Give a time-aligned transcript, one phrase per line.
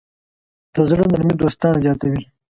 [0.73, 2.21] د زړۀ نرمي دوستان زیاتوي.